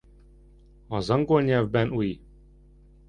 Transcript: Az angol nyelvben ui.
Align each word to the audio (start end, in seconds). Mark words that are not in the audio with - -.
Az 0.87 1.09
angol 1.09 1.41
nyelvben 1.41 1.91
ui. 1.91 2.21